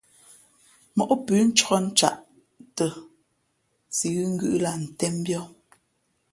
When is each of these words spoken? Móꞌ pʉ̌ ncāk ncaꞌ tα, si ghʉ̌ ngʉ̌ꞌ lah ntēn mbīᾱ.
Móꞌ 0.97 1.11
pʉ̌ 1.25 1.37
ncāk 1.47 1.71
ncaꞌ 1.85 2.15
tα, 2.75 2.85
si 3.95 4.07
ghʉ̌ 4.13 4.27
ngʉ̌ꞌ 4.33 4.55
lah 4.63 4.77
ntēn 4.83 5.13
mbīᾱ. 5.21 5.41